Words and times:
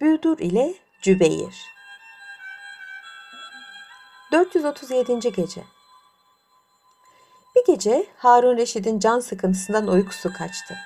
Büdür 0.00 0.38
ile 0.38 0.74
Cübeyr 1.02 1.54
437. 4.32 5.20
Gece 5.20 5.64
Bir 7.56 7.64
gece 7.66 8.06
Harun 8.16 8.56
Reşid'in 8.56 8.98
can 8.98 9.20
sıkıntısından 9.20 9.86
uykusu 9.86 10.32
kaçtı. 10.32 10.76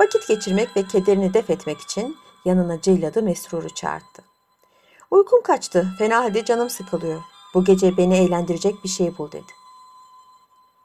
Vakit 0.00 0.28
geçirmek 0.28 0.76
ve 0.76 0.82
kederini 0.86 1.34
def 1.34 1.50
etmek 1.50 1.80
için 1.80 2.16
yanına 2.44 2.80
celladı 2.80 3.22
Mesrur'u 3.22 3.74
çağırdı. 3.74 4.22
Uykum 5.10 5.42
kaçtı, 5.42 5.86
fena 5.98 6.16
halde 6.16 6.44
canım 6.44 6.70
sıkılıyor. 6.70 7.22
Bu 7.54 7.64
gece 7.64 7.96
beni 7.96 8.16
eğlendirecek 8.16 8.84
bir 8.84 8.88
şey 8.88 9.18
bul 9.18 9.32
dedi. 9.32 9.52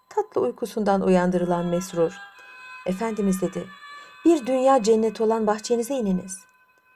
Tatlı 0.10 0.42
uykusundan 0.42 1.02
uyandırılan 1.02 1.66
Mesrur, 1.66 2.14
Efendimiz 2.86 3.42
dedi, 3.42 3.68
bir 4.26 4.46
dünya 4.46 4.84
cennet 4.84 5.22
olan 5.22 5.48
bahçenize 5.48 5.94
ininiz. 5.94 6.46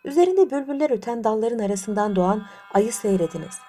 Üzerinde 0.05 0.52
bülbüller 0.52 0.89
öten 0.89 1.23
dalların 1.23 1.59
arasından 1.59 2.16
doğan 2.16 2.45
ayı 2.73 2.94
seyrediniz. 2.94 3.59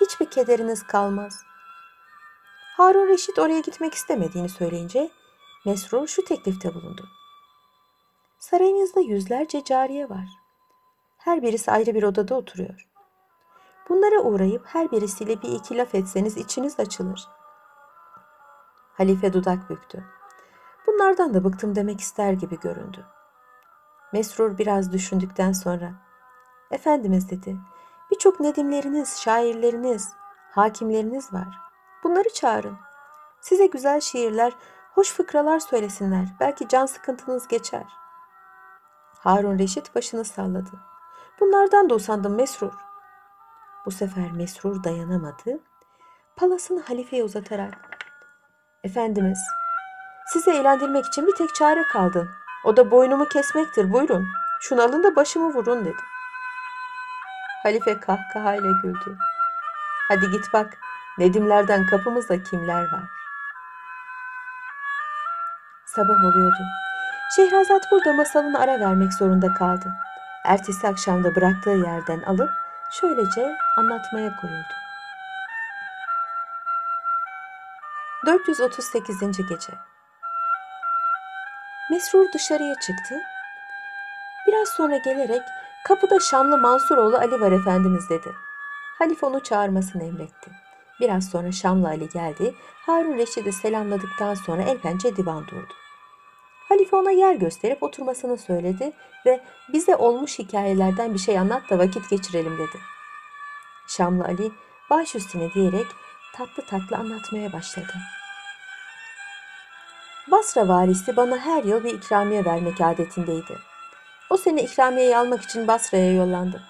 Hiçbir 0.00 0.30
kederiniz 0.30 0.82
kalmaz. 0.82 1.42
Harun 2.76 3.08
Reşit 3.08 3.38
oraya 3.38 3.60
gitmek 3.60 3.94
istemediğini 3.94 4.48
söyleyince 4.48 5.10
Mesrur 5.66 6.06
şu 6.06 6.24
teklifte 6.24 6.74
bulundu. 6.74 7.08
Sarayınızda 8.38 9.00
yüzlerce 9.00 9.64
cariye 9.64 10.08
var. 10.08 10.26
Her 11.18 11.42
birisi 11.42 11.70
ayrı 11.70 11.94
bir 11.94 12.02
odada 12.02 12.34
oturuyor. 12.34 12.88
Bunlara 13.88 14.20
uğrayıp 14.20 14.66
her 14.66 14.90
birisiyle 14.90 15.42
bir 15.42 15.48
iki 15.48 15.76
laf 15.76 15.94
etseniz 15.94 16.36
içiniz 16.36 16.80
açılır. 16.80 17.28
Halife 18.92 19.32
dudak 19.32 19.70
büktü. 19.70 20.04
Bunlardan 20.86 21.34
da 21.34 21.44
bıktım 21.44 21.74
demek 21.74 22.00
ister 22.00 22.32
gibi 22.32 22.60
göründü. 22.60 23.06
Mesrur 24.12 24.58
biraz 24.58 24.92
düşündükten 24.92 25.52
sonra 25.52 25.92
Efendimiz 26.70 27.30
dedi, 27.30 27.56
birçok 28.10 28.40
nedimleriniz, 28.40 29.20
şairleriniz, 29.20 30.12
hakimleriniz 30.50 31.32
var. 31.32 31.58
Bunları 32.04 32.28
çağırın. 32.34 32.78
Size 33.40 33.66
güzel 33.66 34.00
şiirler, 34.00 34.52
hoş 34.94 35.12
fıkralar 35.12 35.58
söylesinler. 35.58 36.28
Belki 36.40 36.68
can 36.68 36.86
sıkıntınız 36.86 37.48
geçer. 37.48 37.84
Harun 39.18 39.58
Reşit 39.58 39.94
başını 39.94 40.24
salladı. 40.24 40.70
Bunlardan 41.40 41.90
da 41.90 41.94
usandım 41.94 42.34
Mesrur. 42.34 42.72
Bu 43.86 43.90
sefer 43.90 44.32
Mesrur 44.32 44.84
dayanamadı. 44.84 45.60
Palasını 46.36 46.80
halifeye 46.80 47.24
uzatarak 47.24 47.74
Efendimiz, 48.84 49.38
sizi 50.32 50.50
eğlendirmek 50.50 51.06
için 51.06 51.26
bir 51.26 51.34
tek 51.34 51.54
çare 51.54 51.82
kaldı. 51.82 52.37
O 52.64 52.76
da 52.76 52.90
boynumu 52.90 53.28
kesmektir 53.28 53.92
buyurun. 53.92 54.26
Şunu 54.60 54.82
alın 54.82 55.02
da 55.02 55.16
başımı 55.16 55.54
vurun 55.54 55.84
dedi. 55.84 56.02
Halife 57.62 58.00
kahkahayla 58.00 58.70
güldü. 58.82 59.18
Hadi 60.08 60.30
git 60.30 60.52
bak 60.52 60.78
Nedimlerden 61.18 61.86
kapımızda 61.86 62.42
kimler 62.42 62.82
var? 62.82 63.04
Sabah 65.86 66.24
oluyordu. 66.24 66.62
Şehrazat 67.36 67.82
burada 67.92 68.12
masalını 68.12 68.58
ara 68.58 68.80
vermek 68.80 69.14
zorunda 69.14 69.54
kaldı. 69.54 69.94
Ertesi 70.44 70.88
akşamda 70.88 71.34
bıraktığı 71.34 71.70
yerden 71.70 72.22
alıp 72.22 72.50
şöylece 72.90 73.56
anlatmaya 73.76 74.36
koyuldu. 74.36 74.74
438. 78.26 79.48
Gece 79.48 79.72
Mesrur 81.90 82.32
dışarıya 82.32 82.74
çıktı. 82.74 83.20
Biraz 84.46 84.68
sonra 84.68 84.96
gelerek 84.96 85.42
kapıda 85.84 86.20
Şamlı 86.20 86.58
Mansuroğlu 86.58 87.16
Ali 87.16 87.40
var 87.40 87.52
efendimiz 87.52 88.10
dedi. 88.10 88.32
Halife 88.98 89.26
onu 89.26 89.40
çağırmasını 89.40 90.04
emretti. 90.04 90.50
Biraz 91.00 91.30
sonra 91.30 91.52
Şamlı 91.52 91.88
Ali 91.88 92.08
geldi. 92.08 92.54
Harun 92.86 93.18
Reşid'i 93.18 93.52
selamladıktan 93.52 94.34
sonra 94.34 94.62
el 94.62 94.78
pençe 94.78 95.16
divan 95.16 95.46
durdu. 95.46 95.72
Halife 96.68 96.96
ona 96.96 97.10
yer 97.10 97.34
gösterip 97.34 97.82
oturmasını 97.82 98.36
söyledi 98.36 98.92
ve 99.26 99.40
bize 99.72 99.96
olmuş 99.96 100.38
hikayelerden 100.38 101.14
bir 101.14 101.18
şey 101.18 101.38
anlat 101.38 101.70
da 101.70 101.78
vakit 101.78 102.10
geçirelim 102.10 102.58
dedi. 102.58 102.78
Şamlı 103.88 104.24
Ali 104.24 104.52
baş 104.90 105.14
üstüne 105.14 105.54
diyerek 105.54 105.86
tatlı 106.34 106.66
tatlı 106.66 106.96
anlatmaya 106.96 107.52
başladı. 107.52 107.92
Basra 110.30 110.68
valisi 110.68 111.16
bana 111.16 111.38
her 111.38 111.64
yıl 111.64 111.84
bir 111.84 111.94
ikramiye 111.94 112.44
vermek 112.44 112.80
adetindeydi. 112.80 113.58
O 114.30 114.36
sene 114.36 114.62
ikramiyeyi 114.62 115.16
almak 115.16 115.42
için 115.42 115.68
Basra'ya 115.68 116.14
yollandım. 116.14 116.60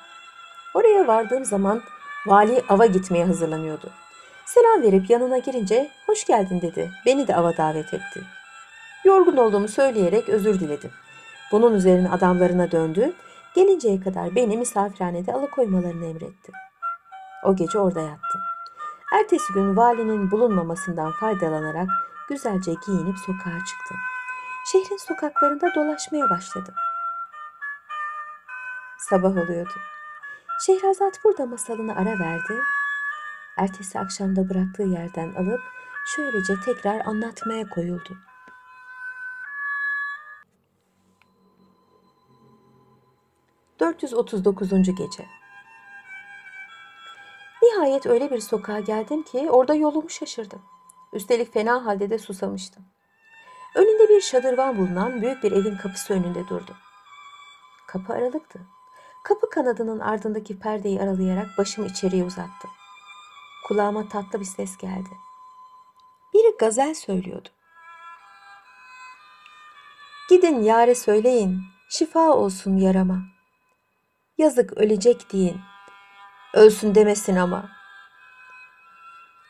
Oraya 0.74 1.06
vardığım 1.06 1.44
zaman 1.44 1.82
vali 2.26 2.62
ava 2.68 2.86
gitmeye 2.86 3.24
hazırlanıyordu. 3.24 3.90
Selam 4.46 4.82
verip 4.82 5.10
yanına 5.10 5.38
girince 5.38 5.90
hoş 6.06 6.24
geldin 6.24 6.60
dedi. 6.60 6.90
Beni 7.06 7.28
de 7.28 7.36
ava 7.36 7.56
davet 7.56 7.94
etti. 7.94 8.22
Yorgun 9.04 9.36
olduğumu 9.36 9.68
söyleyerek 9.68 10.28
özür 10.28 10.60
diledim. 10.60 10.90
Bunun 11.52 11.74
üzerine 11.74 12.10
adamlarına 12.10 12.70
döndü. 12.70 13.12
Gelinceye 13.54 14.00
kadar 14.00 14.34
beni 14.34 14.56
misafirhanede 14.56 15.32
alıkoymalarını 15.32 16.06
emretti. 16.06 16.52
O 17.44 17.56
gece 17.56 17.78
orada 17.78 18.00
yattım. 18.00 18.40
Ertesi 19.14 19.52
gün 19.52 19.76
valinin 19.76 20.30
bulunmamasından 20.30 21.12
faydalanarak 21.12 21.88
güzelce 22.28 22.74
giyinip 22.86 23.18
sokağa 23.18 23.64
çıktım. 23.64 23.96
Şehrin 24.72 24.96
sokaklarında 24.96 25.74
dolaşmaya 25.74 26.30
başladım. 26.30 26.74
Sabah 28.98 29.30
oluyordu. 29.30 29.74
Şehrazat 30.66 31.24
burada 31.24 31.46
masalını 31.46 31.96
ara 31.96 32.18
verdi. 32.18 32.60
Ertesi 33.56 33.98
akşamda 33.98 34.50
bıraktığı 34.50 34.82
yerden 34.82 35.34
alıp 35.34 35.60
şöylece 36.16 36.54
tekrar 36.64 37.06
anlatmaya 37.06 37.68
koyuldu. 37.68 38.18
...439. 43.80 44.90
Gece 44.90 45.26
Nihayet 47.62 48.06
öyle 48.06 48.30
bir 48.30 48.40
sokağa 48.40 48.80
geldim 48.80 49.22
ki 49.22 49.50
orada 49.50 49.74
yolumu 49.74 50.10
şaşırdım. 50.10 50.62
Üstelik 51.12 51.52
fena 51.52 51.86
halde 51.86 52.10
de 52.10 52.18
susamıştım. 52.18 52.84
Önünde 53.74 54.08
bir 54.08 54.20
şadırvan 54.20 54.78
bulunan 54.78 55.22
büyük 55.22 55.42
bir 55.42 55.52
evin 55.52 55.76
kapısı 55.76 56.14
önünde 56.14 56.48
durdum. 56.48 56.76
Kapı 57.86 58.12
aralıktı. 58.12 58.60
Kapı 59.24 59.50
kanadının 59.50 59.98
ardındaki 59.98 60.58
perdeyi 60.58 61.02
aralayarak 61.02 61.58
başımı 61.58 61.86
içeriye 61.86 62.24
uzattım. 62.24 62.70
Kulağıma 63.68 64.08
tatlı 64.08 64.40
bir 64.40 64.44
ses 64.44 64.76
geldi. 64.76 65.08
Biri 66.34 66.56
gazel 66.58 66.94
söylüyordu. 66.94 67.48
Gidin 70.30 70.62
yare 70.62 70.94
söyleyin, 70.94 71.60
şifa 71.90 72.32
olsun 72.32 72.76
yarama. 72.76 73.18
Yazık 74.38 74.72
ölecek 74.76 75.32
deyin, 75.32 75.60
ölsün 76.54 76.94
demesin 76.94 77.36
ama. 77.36 77.77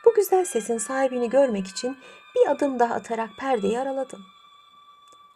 Bu 0.09 0.15
güzel 0.15 0.45
sesin 0.45 0.79
sahibini 0.79 1.31
görmek 1.31 1.67
için 1.67 1.99
bir 2.35 2.51
adım 2.51 2.79
daha 2.79 2.95
atarak 2.95 3.31
perdeyi 3.39 3.81
araladım. 3.81 4.21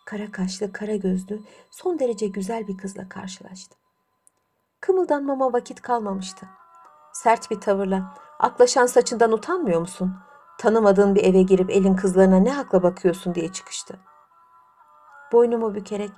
Kara 0.05 0.33
kaşlı, 0.33 0.73
kara 0.73 0.97
gözlü, 0.97 1.43
son 1.71 1.99
derece 1.99 2.27
güzel 2.27 2.69
bir 2.69 2.79
kızla 2.79 3.09
karşılaştım. 3.09 3.79
Kımıldanmama 4.81 5.53
vakit 5.53 5.83
kalmamıştı. 5.83 6.47
Sert 7.13 7.51
bir 7.51 7.61
tavırla, 7.61 8.15
aklaşan 8.39 8.87
saçından 8.87 9.33
utanmıyor 9.33 9.81
musun? 9.81 10.15
Tanımadığın 10.59 11.15
bir 11.15 11.25
eve 11.25 11.43
girip 11.43 11.71
elin 11.71 11.97
kızlarına 11.97 12.41
ne 12.41 12.53
hakla 12.53 12.83
bakıyorsun 12.83 13.35
diye 13.35 13.53
çıkıştı. 13.53 13.99
Boynumu 15.33 15.75
bükerek, 15.75 16.11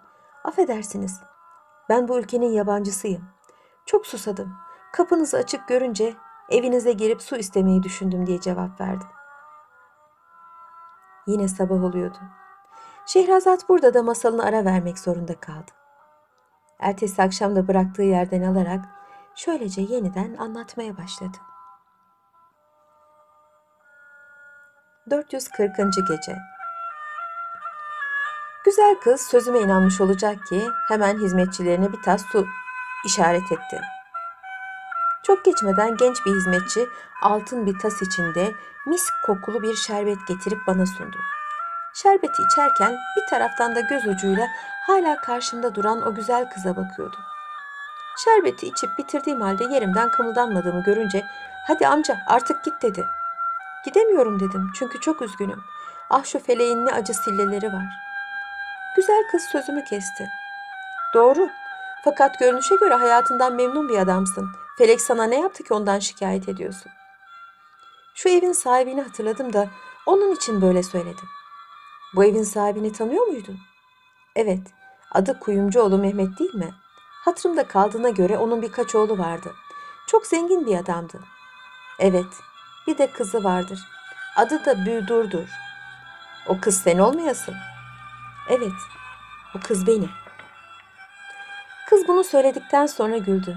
affedersiniz, 0.44 1.20
ben 1.88 2.08
bu 2.08 2.18
ülkenin 2.18 2.52
yabancısıyım. 2.52 3.24
Çok 3.86 4.06
susadım. 4.06 4.54
Kapınızı 4.92 5.36
açık 5.36 5.68
görünce 5.68 6.16
evinize 6.48 6.92
girip 6.92 7.22
su 7.22 7.36
istemeyi 7.36 7.82
düşündüm 7.82 8.26
diye 8.26 8.40
cevap 8.40 8.80
verdi. 8.80 9.04
Yine 11.26 11.48
sabah 11.48 11.84
oluyordu. 11.84 12.18
Şehrazat 13.06 13.68
burada 13.68 13.94
da 13.94 14.02
masalını 14.02 14.44
ara 14.44 14.64
vermek 14.64 14.98
zorunda 14.98 15.40
kaldı. 15.40 15.70
Ertesi 16.78 17.22
akşam 17.22 17.56
da 17.56 17.68
bıraktığı 17.68 18.02
yerden 18.02 18.42
alarak 18.42 18.84
şöylece 19.34 19.82
yeniden 19.82 20.36
anlatmaya 20.36 20.96
başladı. 20.96 21.36
440. 25.10 25.76
Gece 26.08 26.36
Güzel 28.64 28.96
kız 29.04 29.20
sözüme 29.20 29.58
inanmış 29.58 30.00
olacak 30.00 30.46
ki 30.46 30.62
hemen 30.88 31.18
hizmetçilerine 31.18 31.92
bir 31.92 32.02
tas 32.02 32.22
su 32.32 32.46
işaret 33.04 33.52
etti. 33.52 33.93
Çok 35.26 35.44
geçmeden 35.44 35.96
genç 35.96 36.26
bir 36.26 36.34
hizmetçi 36.34 36.88
altın 37.22 37.66
bir 37.66 37.78
tas 37.78 38.02
içinde 38.02 38.54
mis 38.86 39.02
kokulu 39.26 39.62
bir 39.62 39.74
şerbet 39.74 40.26
getirip 40.28 40.58
bana 40.66 40.86
sundu. 40.86 41.16
Şerbeti 41.94 42.42
içerken 42.42 42.96
bir 43.16 43.26
taraftan 43.30 43.74
da 43.74 43.80
göz 43.80 44.06
ucuyla 44.06 44.46
hala 44.86 45.16
karşımda 45.16 45.74
duran 45.74 46.06
o 46.06 46.14
güzel 46.14 46.50
kıza 46.50 46.76
bakıyordu. 46.76 47.16
Şerbeti 48.24 48.66
içip 48.66 48.98
bitirdiğim 48.98 49.40
halde 49.40 49.64
yerimden 49.64 50.10
kımıldanmadığımı 50.10 50.82
görünce 50.82 51.24
hadi 51.66 51.86
amca 51.86 52.16
artık 52.26 52.64
git 52.64 52.82
dedi. 52.82 53.06
Gidemiyorum 53.84 54.40
dedim 54.40 54.70
çünkü 54.74 55.00
çok 55.00 55.22
üzgünüm. 55.22 55.64
Ah 56.10 56.24
şu 56.24 56.38
feleğin 56.38 56.86
ne 56.86 56.92
acı 56.92 57.14
silleleri 57.14 57.72
var. 57.72 57.86
Güzel 58.96 59.22
kız 59.30 59.42
sözümü 59.42 59.84
kesti. 59.84 60.28
Doğru. 61.14 61.48
Fakat 62.04 62.38
görünüşe 62.38 62.74
göre 62.74 62.94
hayatından 62.94 63.54
memnun 63.54 63.88
bir 63.88 63.98
adamsın. 63.98 64.63
Felek 64.78 65.00
sana 65.00 65.24
ne 65.24 65.40
yaptı 65.40 65.64
ki 65.64 65.74
ondan 65.74 65.98
şikayet 65.98 66.48
ediyorsun? 66.48 66.92
Şu 68.14 68.28
evin 68.28 68.52
sahibini 68.52 69.02
hatırladım 69.02 69.52
da 69.52 69.68
onun 70.06 70.34
için 70.34 70.62
böyle 70.62 70.82
söyledim. 70.82 71.28
Bu 72.14 72.24
evin 72.24 72.42
sahibini 72.42 72.92
tanıyor 72.92 73.26
muydun? 73.26 73.58
Evet, 74.36 74.60
adı 75.12 75.40
Kuyumcuoğlu 75.40 75.98
Mehmet 75.98 76.38
değil 76.38 76.54
mi? 76.54 76.74
Hatırımda 77.24 77.68
kaldığına 77.68 78.08
göre 78.08 78.38
onun 78.38 78.62
birkaç 78.62 78.94
oğlu 78.94 79.18
vardı. 79.18 79.54
Çok 80.06 80.26
zengin 80.26 80.66
bir 80.66 80.78
adamdı. 80.78 81.20
Evet, 81.98 82.34
bir 82.86 82.98
de 82.98 83.12
kızı 83.12 83.44
vardır. 83.44 83.78
Adı 84.36 84.64
da 84.64 84.86
Büdur'dur. 84.86 85.48
O 86.46 86.60
kız 86.60 86.82
sen 86.82 86.98
olmayasın. 86.98 87.54
Evet, 88.48 88.72
o 89.56 89.60
kız 89.60 89.86
benim. 89.86 90.10
Kız 91.90 92.08
bunu 92.08 92.24
söyledikten 92.24 92.86
sonra 92.86 93.16
güldü. 93.16 93.56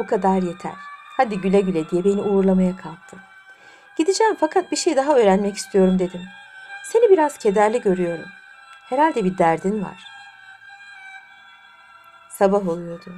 Bu 0.00 0.06
kadar 0.06 0.42
yeter. 0.42 0.74
Hadi 1.16 1.40
güle 1.40 1.60
güle 1.60 1.90
diye 1.90 2.04
beni 2.04 2.20
uğurlamaya 2.20 2.76
kalktı. 2.76 3.16
Gideceğim 3.96 4.36
fakat 4.40 4.72
bir 4.72 4.76
şey 4.76 4.96
daha 4.96 5.16
öğrenmek 5.16 5.56
istiyorum 5.56 5.98
dedim. 5.98 6.20
Seni 6.84 7.10
biraz 7.10 7.38
kederli 7.38 7.80
görüyorum. 7.80 8.28
Herhalde 8.88 9.24
bir 9.24 9.38
derdin 9.38 9.84
var. 9.84 10.04
Sabah 12.30 12.68
oluyordu. 12.68 13.14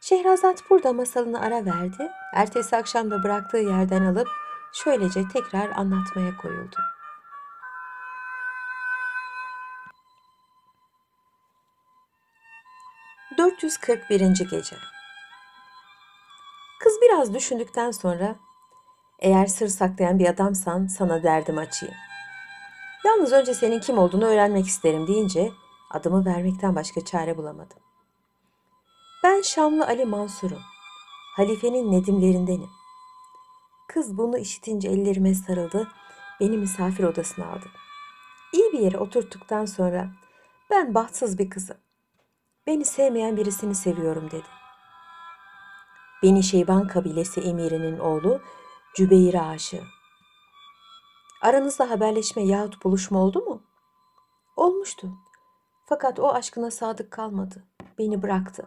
Şehrazat 0.00 0.70
burada 0.70 0.92
masalını 0.92 1.40
ara 1.40 1.64
verdi. 1.64 2.10
Ertesi 2.34 2.76
akşam 2.76 3.10
da 3.10 3.22
bıraktığı 3.22 3.58
yerden 3.58 4.04
alıp 4.04 4.28
şöylece 4.72 5.28
tekrar 5.32 5.70
anlatmaya 5.70 6.36
koyuldu. 6.36 6.76
...441. 13.38 14.50
Gece 14.50 14.76
biraz 17.18 17.34
düşündükten 17.34 17.90
sonra... 17.90 18.36
...eğer 19.18 19.46
sır 19.46 19.68
saklayan 19.68 20.18
bir 20.18 20.28
adamsan 20.28 20.86
sana 20.86 21.22
derdim 21.22 21.58
açayım. 21.58 21.94
Yalnız 23.04 23.32
önce 23.32 23.54
senin 23.54 23.80
kim 23.80 23.98
olduğunu 23.98 24.24
öğrenmek 24.24 24.66
isterim 24.66 25.06
deyince... 25.06 25.52
...adımı 25.90 26.24
vermekten 26.24 26.76
başka 26.76 27.04
çare 27.04 27.36
bulamadım. 27.36 27.78
Ben 29.24 29.42
Şamlı 29.42 29.86
Ali 29.86 30.04
Mansur'um. 30.04 30.60
Halifenin 31.36 31.92
nedimlerindenim. 31.92 32.70
Kız 33.88 34.18
bunu 34.18 34.38
işitince 34.38 34.88
ellerime 34.88 35.34
sarıldı, 35.34 35.88
beni 36.40 36.56
misafir 36.56 37.04
odasına 37.04 37.46
aldı. 37.46 37.66
İyi 38.52 38.72
bir 38.72 38.78
yere 38.78 38.98
oturttuktan 38.98 39.64
sonra 39.64 40.08
ben 40.70 40.94
bahtsız 40.94 41.38
bir 41.38 41.50
kızım. 41.50 41.76
Beni 42.66 42.84
sevmeyen 42.84 43.36
birisini 43.36 43.74
seviyorum 43.74 44.30
dedi. 44.30 44.46
Beni 46.22 46.42
Şeyban 46.42 46.86
kabilesi 46.86 47.40
emirinin 47.40 47.98
oğlu 47.98 48.40
Cübeyir'e 48.94 49.40
aşığı. 49.40 49.82
Aranızda 51.42 51.90
haberleşme 51.90 52.42
yahut 52.42 52.84
buluşma 52.84 53.18
oldu 53.18 53.40
mu? 53.40 53.62
Olmuştu. 54.56 55.08
Fakat 55.86 56.20
o 56.20 56.28
aşkına 56.28 56.70
sadık 56.70 57.10
kalmadı. 57.10 57.64
Beni 57.98 58.22
bıraktı. 58.22 58.66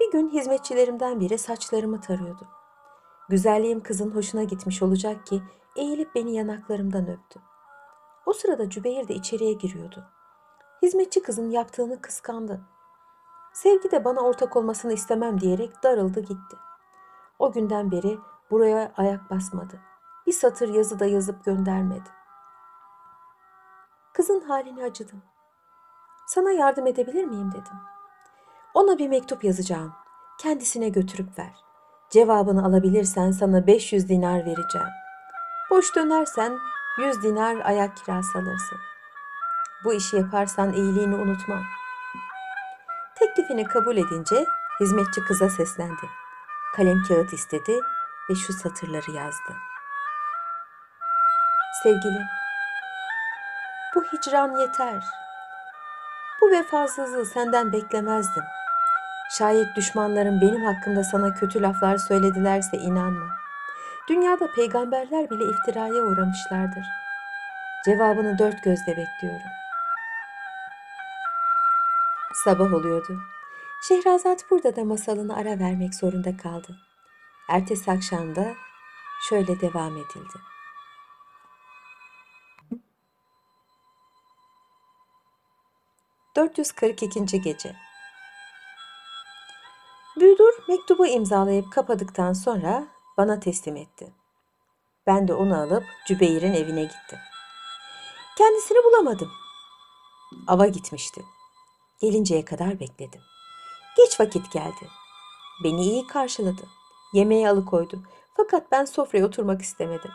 Bir 0.00 0.12
gün 0.12 0.30
hizmetçilerimden 0.30 1.20
biri 1.20 1.38
saçlarımı 1.38 2.00
tarıyordu. 2.00 2.48
Güzelliğim 3.28 3.82
kızın 3.82 4.10
hoşuna 4.10 4.44
gitmiş 4.44 4.82
olacak 4.82 5.26
ki 5.26 5.42
eğilip 5.76 6.14
beni 6.14 6.34
yanaklarımdan 6.34 7.08
öptü. 7.08 7.40
O 8.26 8.32
sırada 8.32 8.70
Cübeyr 8.70 9.08
de 9.08 9.14
içeriye 9.14 9.52
giriyordu. 9.52 10.04
Hizmetçi 10.82 11.22
kızın 11.22 11.50
yaptığını 11.50 12.00
kıskandı. 12.00 12.60
Sevgi 13.52 13.90
de 13.90 14.04
bana 14.04 14.20
ortak 14.20 14.56
olmasını 14.56 14.92
istemem 14.92 15.40
diyerek 15.40 15.82
darıldı 15.82 16.20
gitti. 16.20 16.56
O 17.38 17.52
günden 17.52 17.90
beri 17.90 18.18
buraya 18.50 18.92
ayak 18.96 19.30
basmadı. 19.30 19.80
Bir 20.26 20.32
satır 20.32 20.68
yazı 20.68 20.98
da 20.98 21.06
yazıp 21.06 21.44
göndermedi. 21.44 22.08
Kızın 24.12 24.40
halini 24.40 24.84
acıdım. 24.84 25.22
Sana 26.26 26.50
yardım 26.50 26.86
edebilir 26.86 27.24
miyim 27.24 27.52
dedim. 27.52 27.76
Ona 28.74 28.98
bir 28.98 29.08
mektup 29.08 29.44
yazacağım. 29.44 29.92
Kendisine 30.38 30.88
götürüp 30.88 31.38
ver. 31.38 31.64
Cevabını 32.10 32.66
alabilirsen 32.66 33.30
sana 33.30 33.66
500 33.66 34.08
dinar 34.08 34.38
vereceğim. 34.38 34.88
Boş 35.70 35.96
dönersen 35.96 36.58
100 36.98 37.22
dinar 37.22 37.56
ayak 37.64 37.96
kirası 37.96 38.38
alırsın. 38.38 38.78
Bu 39.84 39.92
işi 39.92 40.16
yaparsan 40.16 40.72
iyiliğini 40.72 41.14
unutmam. 41.14 41.62
Teklifini 43.36 43.64
kabul 43.64 43.96
edince 43.96 44.46
hizmetçi 44.80 45.24
kıza 45.24 45.48
seslendi. 45.48 46.06
Kalem 46.76 47.02
kağıt 47.08 47.32
istedi 47.32 47.80
ve 48.30 48.34
şu 48.34 48.52
satırları 48.52 49.10
yazdı. 49.10 49.52
Sevgilim, 51.82 52.22
bu 53.94 54.02
hicran 54.04 54.56
yeter. 54.56 55.04
Bu 56.40 56.50
vefasızlığı 56.50 57.26
senden 57.26 57.72
beklemezdim. 57.72 58.44
Şayet 59.38 59.76
düşmanlarım 59.76 60.40
benim 60.40 60.64
hakkımda 60.64 61.04
sana 61.04 61.34
kötü 61.34 61.62
laflar 61.62 61.96
söyledilerse 61.96 62.76
inanma. 62.76 63.26
Dünyada 64.08 64.52
peygamberler 64.52 65.30
bile 65.30 65.44
iftiraya 65.44 66.02
uğramışlardır. 66.02 66.86
Cevabını 67.84 68.38
dört 68.38 68.62
gözle 68.62 68.96
bekliyorum. 68.96 69.50
Sabah 72.44 72.74
oluyordu. 72.74 73.20
Şehrazat 73.88 74.50
burada 74.50 74.76
da 74.76 74.84
masalını 74.84 75.36
ara 75.36 75.58
vermek 75.58 75.94
zorunda 75.94 76.36
kaldı. 76.36 76.76
Ertesi 77.48 77.90
akşam 77.90 78.36
da 78.36 78.54
şöyle 79.28 79.60
devam 79.60 79.96
edildi. 79.96 80.38
...442. 86.36 87.36
Gece 87.36 87.76
Büyüdür 90.16 90.54
mektubu 90.68 91.06
imzalayıp 91.06 91.72
kapadıktan 91.72 92.32
sonra 92.32 92.86
bana 93.16 93.40
teslim 93.40 93.76
etti. 93.76 94.12
Ben 95.06 95.28
de 95.28 95.34
onu 95.34 95.60
alıp 95.60 95.84
Cübeyr'in 96.06 96.52
evine 96.52 96.82
gittim. 96.82 97.18
Kendisini 98.38 98.84
bulamadım. 98.84 99.32
Ava 100.46 100.66
gitmişti. 100.66 101.24
Gelinceye 102.02 102.44
kadar 102.44 102.80
bekledim. 102.80 103.20
Geç 103.96 104.20
vakit 104.20 104.52
geldi. 104.52 104.88
Beni 105.64 105.82
iyi 105.82 106.06
karşıladı. 106.06 106.62
Yemeğe 107.14 107.48
alıkoydu. 107.48 108.02
Fakat 108.36 108.72
ben 108.72 108.84
sofraya 108.84 109.26
oturmak 109.26 109.62
istemedim. 109.62 110.10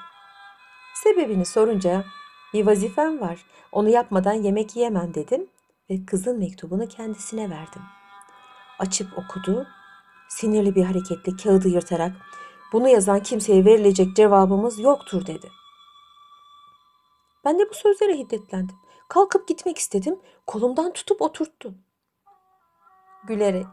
Sebebini 1.03 1.45
sorunca 1.45 2.05
bir 2.53 2.65
vazifem 2.65 3.21
var. 3.21 3.45
Onu 3.71 3.89
yapmadan 3.89 4.33
yemek 4.33 4.75
yiyemem 4.75 5.13
dedim 5.13 5.47
ve 5.89 6.05
kızın 6.05 6.39
mektubunu 6.39 6.87
kendisine 6.87 7.49
verdim. 7.49 7.81
Açıp 8.79 9.17
okudu 9.17 9.67
Sinirli 10.27 10.75
bir 10.75 10.83
hareketle 10.83 11.35
kağıdı 11.43 11.67
yırtarak 11.67 12.11
bunu 12.73 12.87
yazan 12.87 13.23
kimseye 13.23 13.65
verilecek 13.65 14.15
cevabımız 14.15 14.79
yoktur 14.79 15.25
dedi. 15.25 15.51
Ben 17.45 17.59
de 17.59 17.69
bu 17.69 17.73
sözlere 17.73 18.13
hiddetlendim. 18.13 18.75
Kalkıp 19.07 19.47
gitmek 19.47 19.77
istedim. 19.77 20.19
Kolumdan 20.47 20.93
tutup 20.93 21.21
oturttu. 21.21 21.73
Gülerek, 23.27 23.67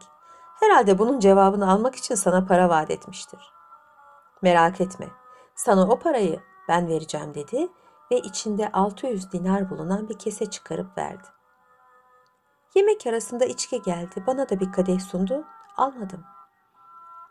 herhalde 0.60 0.98
bunun 0.98 1.20
cevabını 1.20 1.70
almak 1.70 1.94
için 1.94 2.14
sana 2.14 2.46
para 2.46 2.68
vaat 2.68 2.90
etmiştir. 2.90 3.52
Merak 4.42 4.80
etme, 4.80 5.08
sana 5.54 5.88
o 5.88 5.98
parayı 5.98 6.40
ben 6.68 6.88
vereceğim 6.88 7.34
dedi 7.34 7.68
ve 8.12 8.18
içinde 8.18 8.72
600 8.72 9.32
dinar 9.32 9.70
bulunan 9.70 10.08
bir 10.08 10.18
kese 10.18 10.50
çıkarıp 10.50 10.98
verdi. 10.98 11.28
Yemek 12.74 13.06
arasında 13.06 13.44
içki 13.44 13.82
geldi. 13.82 14.24
Bana 14.26 14.48
da 14.48 14.60
bir 14.60 14.72
kadeh 14.72 15.00
sundu. 15.00 15.44
Almadım. 15.76 16.24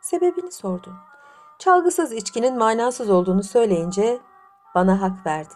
Sebebini 0.02 0.52
sordu. 0.52 0.94
Çalgısız 1.60 2.12
içkinin 2.12 2.58
manasız 2.58 3.10
olduğunu 3.10 3.44
söyleyince 3.44 4.22
bana 4.76 5.02
hak 5.02 5.26
verdi. 5.26 5.54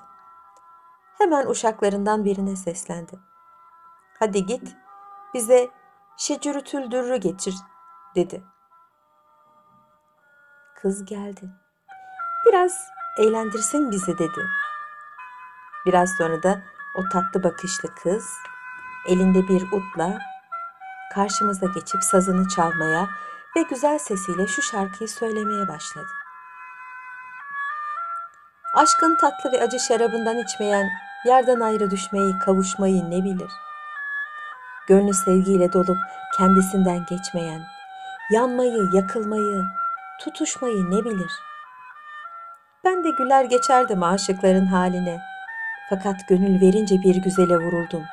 Hemen 1.18 1.48
uşaklarından 1.48 2.26
birine 2.26 2.56
seslendi. 2.56 3.20
Hadi 4.20 4.46
git 4.46 4.76
bize 5.34 5.70
şecürütül 6.18 6.92
dürrü 6.92 7.18
getir 7.18 7.56
dedi. 8.16 8.44
Kız 10.76 11.06
geldi. 11.06 11.50
Biraz 12.46 12.88
eğlendirsin 13.18 13.92
bizi 13.92 14.18
dedi. 14.18 14.48
Biraz 15.86 16.10
sonra 16.18 16.44
da 16.44 16.62
o 16.96 17.10
tatlı 17.10 17.44
bakışlı 17.44 17.96
kız 17.96 18.34
elinde 19.08 19.48
bir 19.48 19.72
utla 19.72 20.20
karşımıza 21.14 21.66
geçip 21.66 22.04
sazını 22.04 22.48
çalmaya 22.48 23.10
ve 23.56 23.62
güzel 23.62 24.00
sesiyle 24.00 24.48
şu 24.48 24.62
şarkıyı 24.62 25.10
söylemeye 25.10 25.68
başladı. 25.68 26.08
Aşkın 28.78 29.16
tatlı 29.16 29.52
ve 29.52 29.64
acı 29.64 29.80
şarabından 29.80 30.38
içmeyen, 30.38 30.90
yerden 31.26 31.60
ayrı 31.60 31.92
düşmeyi, 31.92 32.40
kavuşmayı 32.40 33.12
ne 33.12 33.24
bilir? 33.24 33.52
Gönlü 34.88 35.14
sevgiyle 35.14 35.74
dolup 35.74 35.98
kendisinden 36.38 37.06
geçmeyen, 37.10 37.62
yanmayı, 38.32 38.90
yakılmayı, 38.94 39.64
tutuşmayı 40.20 40.92
ne 40.92 41.06
bilir? 41.06 41.32
Ben 42.84 43.04
de 43.04 43.10
güler 43.10 43.46
geçerdim 43.46 44.04
aşıkların 44.04 44.66
haline. 44.66 45.22
Fakat 45.90 46.28
gönül 46.30 46.62
verince 46.62 46.96
bir 46.96 47.16
güzele 47.16 47.58
vuruldum. 47.58 48.04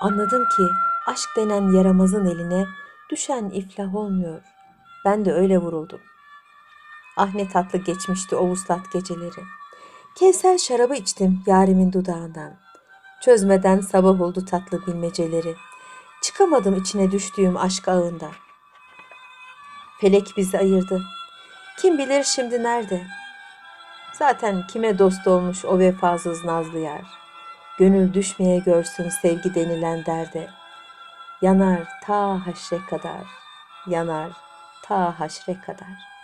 Anladım 0.00 0.44
ki 0.56 0.62
aşk 1.06 1.28
denen 1.36 1.72
yaramazın 1.72 2.26
eline 2.26 2.66
düşen 3.10 3.50
iflah 3.50 3.94
olmuyor. 3.94 4.42
Ben 5.04 5.24
de 5.24 5.32
öyle 5.32 5.58
vuruldum. 5.58 6.00
Ah 7.16 7.34
ne 7.34 7.48
tatlı 7.48 7.78
geçmişti 7.78 8.36
o 8.36 8.46
vuslat 8.46 8.92
geceleri. 8.92 9.42
Kevser 10.18 10.58
şarabı 10.58 10.94
içtim 10.94 11.42
yarimin 11.46 11.92
dudağından. 11.92 12.52
Çözmeden 13.20 13.80
sabah 13.80 14.20
oldu 14.20 14.44
tatlı 14.44 14.86
bilmeceleri. 14.86 15.54
Çıkamadım 16.22 16.76
içine 16.76 17.10
düştüğüm 17.10 17.56
aşk 17.56 17.88
ağında. 17.88 18.30
Felek 20.00 20.26
bizi 20.36 20.58
ayırdı. 20.58 21.02
Kim 21.78 21.98
bilir 21.98 22.24
şimdi 22.24 22.62
nerede? 22.62 23.06
Zaten 24.12 24.66
kime 24.66 24.98
dost 24.98 25.26
olmuş 25.26 25.64
o 25.64 25.78
vefasız 25.78 26.44
nazlı 26.44 26.78
yer. 26.78 27.04
Gönül 27.78 28.14
düşmeye 28.14 28.58
görsün 28.58 29.08
sevgi 29.08 29.54
denilen 29.54 30.06
derde. 30.06 30.50
Yanar 31.42 31.80
ta 32.06 32.46
haşre 32.46 32.78
kadar, 32.90 33.26
yanar 33.86 34.30
ta 34.82 35.20
haşre 35.20 35.60
kadar. 35.66 36.17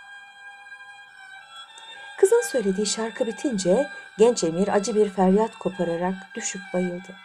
Kızın 2.19 2.41
söylediği 2.41 2.87
şarkı 2.87 3.27
bitince 3.27 3.89
genç 4.17 4.43
emir 4.43 4.67
acı 4.67 4.95
bir 4.95 5.09
feryat 5.09 5.57
kopararak 5.59 6.13
düşüp 6.35 6.61
bayıldı. 6.73 7.15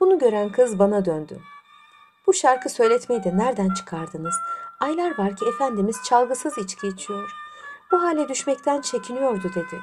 Bunu 0.00 0.18
gören 0.18 0.52
kız 0.52 0.78
bana 0.78 1.04
döndü. 1.04 1.40
Bu 2.26 2.34
şarkı 2.34 2.68
söyletmeyi 2.68 3.24
de 3.24 3.36
nereden 3.36 3.74
çıkardınız? 3.74 4.34
Aylar 4.80 5.18
var 5.18 5.36
ki 5.36 5.44
Efendimiz 5.48 5.96
çalgısız 6.04 6.58
içki 6.58 6.88
içiyor. 6.88 7.30
Bu 7.92 8.02
hale 8.02 8.28
düşmekten 8.28 8.80
çekiniyordu 8.80 9.54
dedi. 9.54 9.80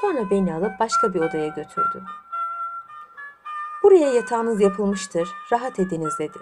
Sonra 0.00 0.30
beni 0.30 0.54
alıp 0.54 0.80
başka 0.80 1.14
bir 1.14 1.20
odaya 1.20 1.48
götürdü. 1.48 2.02
Buraya 3.82 4.12
yatağınız 4.12 4.60
yapılmıştır, 4.60 5.28
rahat 5.52 5.78
ediniz 5.78 6.14
dedi. 6.18 6.38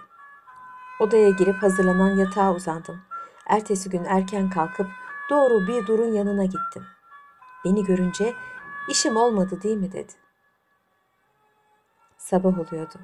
Odaya 1.00 1.30
girip 1.30 1.62
hazırlanan 1.62 2.16
yatağa 2.16 2.54
uzandım. 2.54 3.00
Ertesi 3.46 3.90
gün 3.90 4.04
erken 4.04 4.50
kalkıp 4.50 4.86
doğru 5.30 5.66
bir 5.66 5.86
durun 5.86 6.12
yanına 6.12 6.44
gittim. 6.44 6.86
Beni 7.64 7.84
görünce 7.84 8.34
işim 8.88 9.16
olmadı 9.16 9.62
değil 9.62 9.76
mi 9.76 9.92
dedi. 9.92 10.12
Sabah 12.18 12.58
oluyordu. 12.58 12.94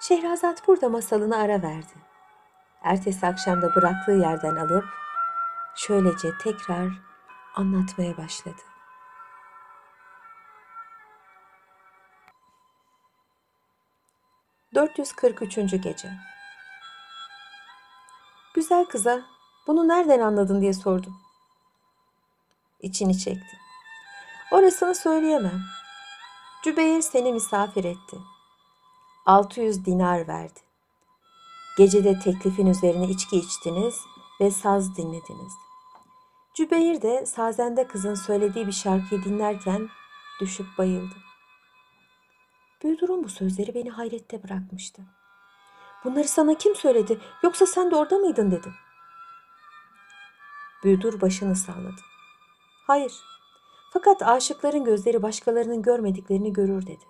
Şehrazat 0.00 0.68
burada 0.68 0.88
masalını 0.88 1.36
ara 1.36 1.62
verdi. 1.62 1.92
Ertesi 2.82 3.26
akşam 3.26 3.62
da 3.62 3.74
bıraktığı 3.74 4.12
yerden 4.12 4.56
alıp 4.56 4.84
şöylece 5.76 6.28
tekrar 6.38 6.88
anlatmaya 7.54 8.16
başladı. 8.16 8.62
...443. 14.74 15.76
Gece 15.76 16.08
Güzel 18.54 18.84
kıza 18.84 19.22
bunu 19.66 19.88
nereden 19.88 20.20
anladın 20.20 20.60
diye 20.60 20.72
sordum. 20.72 21.21
İçini 22.82 23.18
çekti. 23.18 23.58
Orasını 24.52 24.94
söyleyemem. 24.94 25.62
Cübeyr 26.64 27.00
seni 27.00 27.32
misafir 27.32 27.84
etti. 27.84 28.16
600 29.26 29.84
dinar 29.84 30.28
verdi. 30.28 30.60
Gecede 31.78 32.18
teklifin 32.18 32.66
üzerine 32.66 33.08
içki 33.08 33.36
içtiniz 33.36 34.00
ve 34.40 34.50
saz 34.50 34.96
dinlediniz. 34.96 35.52
Cübeyr 36.54 37.02
de 37.02 37.26
sazende 37.26 37.86
kızın 37.86 38.14
söylediği 38.14 38.66
bir 38.66 38.72
şarkıyı 38.72 39.24
dinlerken 39.24 39.88
düşüp 40.40 40.66
bayıldı. 40.78 41.14
Büyüdür'ün 42.82 43.24
bu 43.24 43.28
sözleri 43.28 43.74
beni 43.74 43.90
hayrette 43.90 44.42
bırakmıştı. 44.42 45.02
Bunları 46.04 46.28
sana 46.28 46.54
kim 46.54 46.74
söyledi 46.74 47.20
yoksa 47.42 47.66
sen 47.66 47.90
de 47.90 47.96
orada 47.96 48.18
mıydın 48.18 48.50
dedim. 48.50 48.74
Büyüdür 50.84 51.20
başını 51.20 51.56
salladı. 51.56 52.11
Hayır. 52.92 53.24
Fakat 53.92 54.22
aşıkların 54.22 54.84
gözleri 54.84 55.22
başkalarının 55.22 55.82
görmediklerini 55.82 56.52
görür 56.52 56.86
dedi. 56.86 57.04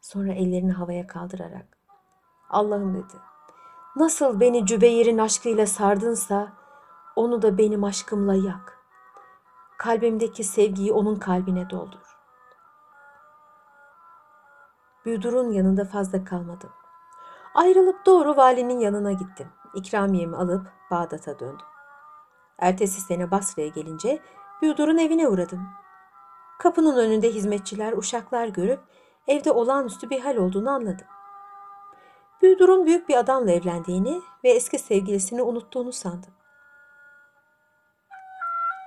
Sonra 0.00 0.32
ellerini 0.32 0.72
havaya 0.72 1.06
kaldırarak 1.06 1.78
Allah'ım 2.50 2.94
dedi. 2.94 3.14
Nasıl 3.96 4.40
beni 4.40 4.66
Cübeyr'in 4.66 5.18
aşkıyla 5.18 5.66
sardınsa 5.66 6.52
onu 7.16 7.42
da 7.42 7.58
benim 7.58 7.84
aşkımla 7.84 8.34
yak. 8.34 8.78
Kalbimdeki 9.78 10.44
sevgiyi 10.44 10.92
onun 10.92 11.16
kalbine 11.16 11.70
doldur. 11.70 12.16
Büyüdur'un 15.04 15.52
yanında 15.52 15.84
fazla 15.84 16.24
kalmadım. 16.24 16.70
Ayrılıp 17.54 18.06
doğru 18.06 18.36
valinin 18.36 18.78
yanına 18.78 19.12
gittim. 19.12 19.48
İkramiyemi 19.74 20.36
alıp 20.36 20.66
Bağdat'a 20.90 21.38
döndüm. 21.38 21.73
Ertesi 22.58 23.00
sene 23.00 23.30
Basra'ya 23.30 23.68
gelince 23.68 24.18
Büyüdur'un 24.62 24.98
evine 24.98 25.28
uğradım. 25.28 25.68
Kapının 26.58 26.96
önünde 26.96 27.30
hizmetçiler, 27.30 27.92
uşaklar 27.92 28.48
görüp 28.48 28.80
evde 29.28 29.52
olağanüstü 29.52 30.10
bir 30.10 30.20
hal 30.20 30.36
olduğunu 30.36 30.70
anladım. 30.70 31.06
Büyüdur'un 32.42 32.86
büyük 32.86 33.08
bir 33.08 33.16
adamla 33.16 33.50
evlendiğini 33.50 34.22
ve 34.44 34.50
eski 34.50 34.78
sevgilisini 34.78 35.42
unuttuğunu 35.42 35.92
sandım. 35.92 36.30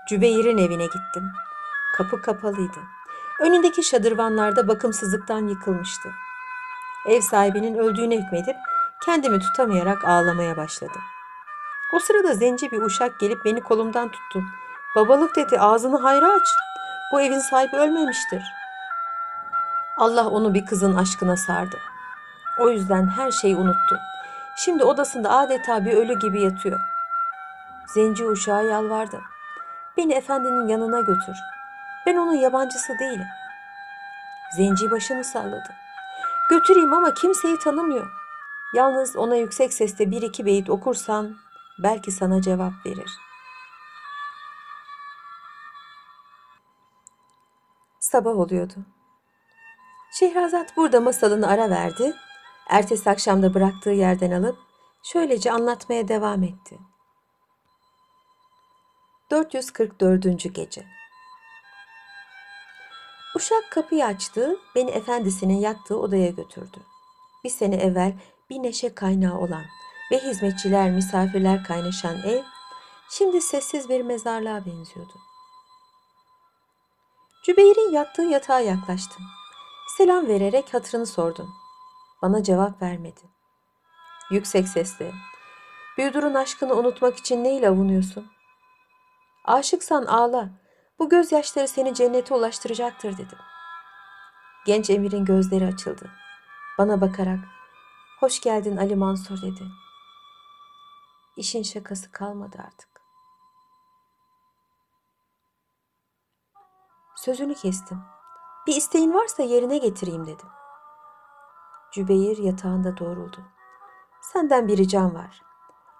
Cübeyr'in 0.10 0.58
evine 0.58 0.86
gittim. 0.86 1.32
Kapı 1.98 2.22
kapalıydı. 2.22 2.80
Önündeki 3.40 3.84
şadırvanlarda 3.84 4.68
bakımsızlıktan 4.68 5.48
yıkılmıştı. 5.48 6.10
Ev 7.08 7.22
sahibinin 7.22 7.78
öldüğüne 7.78 8.18
hükmedip 8.18 8.56
kendimi 9.06 9.40
tutamayarak 9.40 10.06
ağlamaya 10.06 10.58
başladım. 10.58 11.02
O 11.94 12.00
sırada 12.00 12.34
zenci 12.34 12.72
bir 12.72 12.82
uşak 12.82 13.20
gelip 13.20 13.46
beni 13.46 13.62
kolumdan 13.62 14.12
tuttu. 14.12 14.44
Babalık 14.96 15.36
dedi 15.36 15.60
ağzını 15.60 15.98
hayra 15.98 16.34
aç. 16.34 16.48
Bu 17.14 17.22
evin 17.22 17.40
sahibi 17.40 17.76
ölmemiştir. 17.76 18.44
Allah 19.98 20.30
onu 20.30 20.54
bir 20.54 20.66
kızın 20.66 20.96
aşkına 20.96 21.38
sardı. 21.38 21.78
O 22.60 22.70
yüzden 22.70 23.08
her 23.08 23.32
şeyi 23.32 23.56
unuttu. 23.56 24.00
Şimdi 24.58 24.84
odasında 24.84 25.30
adeta 25.30 25.86
bir 25.86 25.94
ölü 25.94 26.20
gibi 26.20 26.42
yatıyor. 26.42 26.80
Zenci 27.94 28.26
uşağa 28.26 28.62
yalvardı. 28.62 29.22
Beni 29.98 30.14
efendinin 30.14 30.68
yanına 30.68 31.00
götür. 31.00 31.36
Ben 32.06 32.16
onun 32.16 32.34
yabancısı 32.34 33.00
değilim. 33.00 33.28
Zenci 34.56 34.92
başını 34.92 35.24
salladı. 35.24 35.74
Götüreyim 36.50 36.94
ama 36.94 37.14
kimseyi 37.14 37.60
tanımıyor. 37.60 38.08
Yalnız 38.74 39.16
ona 39.16 39.36
yüksek 39.36 39.74
sesle 39.74 40.12
bir 40.12 40.22
iki 40.22 40.46
beyit 40.46 40.70
okursan 40.70 41.36
belki 41.84 42.12
sana 42.12 42.42
cevap 42.42 42.74
verir. 42.86 43.12
Sabah 48.00 48.38
oluyordu. 48.38 48.74
Şehrazat 50.12 50.78
burada 50.78 51.02
masalını 51.02 51.48
ara 51.48 51.70
verdi. 51.70 52.14
Ertesi 52.70 53.10
akşamda 53.10 53.54
bıraktığı 53.54 53.90
yerden 53.90 54.32
alıp 54.32 54.58
şöylece 55.04 55.52
anlatmaya 55.52 56.08
devam 56.08 56.44
etti. 56.44 56.80
444. 59.32 60.54
Gece 60.56 60.86
Uşak 63.36 63.72
kapıyı 63.72 64.06
açtı, 64.06 64.56
beni 64.76 64.90
efendisinin 64.90 65.58
yattığı 65.58 66.00
odaya 66.00 66.30
götürdü. 66.30 66.78
Bir 67.44 67.50
sene 67.50 67.76
evvel 67.76 68.14
bir 68.50 68.64
neşe 68.64 68.96
kaynağı 68.96 69.38
olan 69.38 69.66
ve 70.12 70.20
hizmetçiler, 70.20 70.92
misafirler 70.92 71.64
kaynaşan 71.64 72.18
ev, 72.18 72.44
şimdi 73.10 73.42
sessiz 73.42 73.90
bir 73.90 74.02
mezarlığa 74.02 74.66
benziyordu. 74.66 75.14
Cübeyr'in 77.46 77.92
yattığı 77.92 78.22
yatağa 78.22 78.60
yaklaştım. 78.60 79.26
Selam 79.98 80.28
vererek 80.28 80.74
hatırını 80.74 81.06
sordum. 81.06 81.50
Bana 82.22 82.44
cevap 82.44 82.82
vermedi. 82.82 83.22
Yüksek 84.32 84.68
sesle, 84.68 85.12
Büyüdür'ün 85.98 86.34
aşkını 86.34 86.74
unutmak 86.74 87.18
için 87.18 87.44
neyle 87.44 87.70
avunuyorsun? 87.70 88.28
Aşıksan 89.46 90.06
ağla, 90.06 90.50
bu 91.00 91.10
gözyaşları 91.10 91.68
seni 91.68 91.94
cennete 91.94 92.34
ulaştıracaktır 92.34 93.14
dedim. 93.14 93.38
Genç 94.66 94.90
emirin 94.90 95.26
gözleri 95.26 95.66
açıldı. 95.66 96.12
Bana 96.78 97.02
bakarak, 97.02 97.40
Hoş 98.20 98.40
geldin 98.42 98.78
Ali 98.78 98.96
Mansur 98.96 99.42
dedi. 99.42 99.64
İşin 101.38 101.64
şakası 101.64 102.12
kalmadı 102.12 102.58
artık. 102.68 102.90
Sözünü 107.16 107.56
kestim. 107.56 108.02
Bir 108.68 108.76
isteğin 108.76 109.14
varsa 109.14 109.44
yerine 109.44 109.78
getireyim 109.78 110.28
dedim. 110.28 110.48
Cübeyr 111.92 112.38
yatağında 112.38 112.98
doğruldu. 112.98 113.46
Senden 114.22 114.68
bir 114.68 114.78
ricam 114.78 115.16
var. 115.16 115.42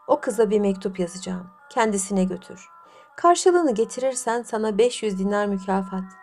O 0.08 0.22
kıza 0.22 0.50
bir 0.50 0.60
mektup 0.60 1.00
yazacağım. 1.00 1.50
Kendisine 1.70 2.24
götür. 2.24 2.70
Karşılığını 3.16 3.74
getirirsen 3.74 4.42
sana 4.42 4.78
500 4.78 5.20
dinar 5.20 5.46
mükafat, 5.46 6.14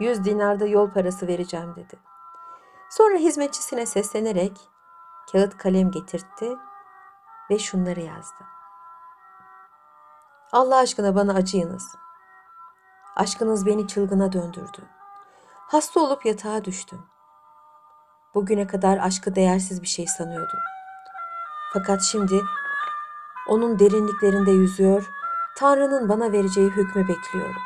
100 0.00 0.24
dinar 0.24 0.60
da 0.60 0.66
yol 0.66 0.90
parası 0.90 1.26
vereceğim 1.26 1.76
dedi. 1.76 1.98
Sonra 2.90 3.16
hizmetçisine 3.16 3.86
seslenerek 3.86 4.60
kağıt 5.32 5.56
kalem 5.56 5.90
getirtti 5.90 6.56
ve 7.50 7.58
şunları 7.58 8.00
yazdı. 8.00 8.55
Allah 10.56 10.76
aşkına 10.76 11.14
bana 11.14 11.34
acıyınız. 11.34 11.96
Aşkınız 13.16 13.66
beni 13.66 13.88
çılgına 13.88 14.32
döndürdü. 14.32 14.82
Hasta 15.54 16.00
olup 16.00 16.26
yatağa 16.26 16.64
düştüm. 16.64 17.02
Bugüne 18.34 18.66
kadar 18.66 18.98
aşkı 18.98 19.34
değersiz 19.34 19.82
bir 19.82 19.86
şey 19.86 20.06
sanıyordum. 20.06 20.58
Fakat 21.72 22.02
şimdi 22.02 22.42
onun 23.48 23.78
derinliklerinde 23.78 24.50
yüzüyor, 24.50 25.10
Tanrı'nın 25.56 26.08
bana 26.08 26.32
vereceği 26.32 26.70
hükmü 26.70 27.08
bekliyorum. 27.08 27.62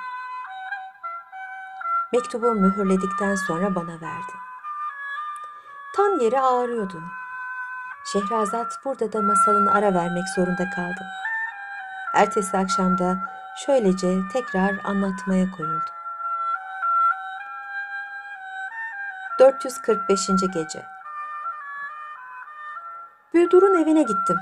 Mektubu 2.13 2.53
mühürledikten 2.53 3.35
sonra 3.35 3.75
bana 3.75 4.01
verdi. 4.01 4.33
Tan 5.97 6.21
yeri 6.21 6.41
ağrıyordu. 6.41 7.03
Şehrazat 8.13 8.73
burada 8.85 9.13
da 9.13 9.23
masalını 9.23 9.75
ara 9.75 9.95
vermek 9.95 10.25
zorunda 10.37 10.71
kaldı. 10.71 11.07
Ertesi 12.15 12.59
akşamda 12.59 13.17
şöylece 13.57 14.19
tekrar 14.33 14.75
anlatmaya 14.85 15.51
koyuldu. 15.51 15.91
445. 19.39 20.27
Gece 20.27 20.87
Büldur'un 23.35 23.83
evine 23.83 24.03
gittim. 24.03 24.37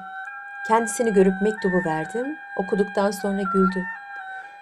Kendisini 0.68 1.12
görüp 1.12 1.42
mektubu 1.42 1.84
verdim. 1.86 2.36
Okuduktan 2.56 3.10
sonra 3.10 3.42
güldü. 3.42 3.84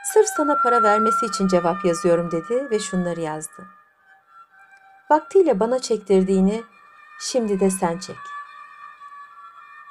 Sırf 0.05 0.27
sana 0.27 0.63
para 0.63 0.83
vermesi 0.83 1.27
için 1.27 1.49
cevap 1.49 1.85
yazıyorum 1.85 2.31
dedi 2.31 2.71
ve 2.71 2.79
şunları 2.79 3.21
yazdı. 3.21 3.67
Vaktiyle 5.11 5.61
bana 5.61 5.79
çektirdiğini 5.79 6.65
şimdi 7.21 7.61
de 7.61 7.71
sen 7.71 7.99
çek. 7.99 8.17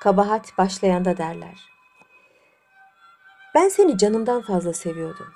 Kabahat 0.02 0.58
başlayanda 0.58 1.18
derler. 1.18 1.75
Ben 3.56 3.70
seni 3.70 3.98
canımdan 3.98 4.42
fazla 4.42 4.74
seviyordum. 4.74 5.34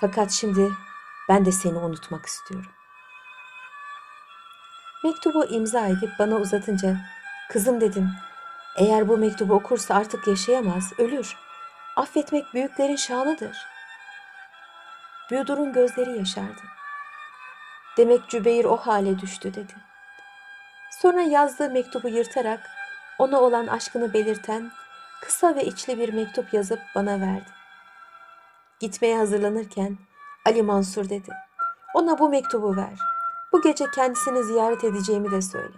Fakat 0.00 0.30
şimdi 0.30 0.72
ben 1.28 1.44
de 1.44 1.52
seni 1.52 1.78
unutmak 1.78 2.26
istiyorum. 2.26 2.70
Mektubu 5.04 5.44
imza 5.44 5.86
edip 5.86 6.10
bana 6.18 6.36
uzatınca 6.36 6.96
kızım 7.50 7.80
dedim 7.80 8.10
eğer 8.76 9.08
bu 9.08 9.16
mektubu 9.18 9.54
okursa 9.54 9.94
artık 9.94 10.26
yaşayamaz, 10.26 10.92
ölür. 10.98 11.36
Affetmek 11.96 12.54
büyüklerin 12.54 12.96
şanıdır. 12.96 13.56
Büyüdur'un 15.30 15.72
gözleri 15.72 16.18
yaşardı. 16.18 16.60
Demek 17.96 18.28
Cübeyr 18.28 18.64
o 18.64 18.76
hale 18.76 19.18
düştü 19.18 19.54
dedi. 19.54 19.74
Sonra 20.90 21.20
yazdığı 21.20 21.70
mektubu 21.70 22.08
yırtarak 22.08 22.60
ona 23.18 23.40
olan 23.40 23.66
aşkını 23.66 24.12
belirten 24.12 24.70
kısa 25.24 25.56
ve 25.56 25.64
içli 25.64 25.98
bir 25.98 26.12
mektup 26.12 26.54
yazıp 26.54 26.80
bana 26.94 27.20
verdi. 27.20 27.50
Gitmeye 28.80 29.16
hazırlanırken 29.16 29.98
Ali 30.46 30.62
Mansur 30.62 31.08
dedi. 31.08 31.32
Ona 31.94 32.18
bu 32.18 32.28
mektubu 32.28 32.76
ver. 32.76 32.98
Bu 33.52 33.62
gece 33.62 33.84
kendisini 33.94 34.44
ziyaret 34.44 34.84
edeceğimi 34.84 35.30
de 35.30 35.42
söyle. 35.42 35.74